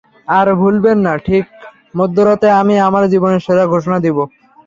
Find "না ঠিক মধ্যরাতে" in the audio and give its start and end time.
1.05-2.47